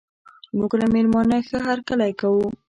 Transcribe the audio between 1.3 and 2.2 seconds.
ښه هرکلی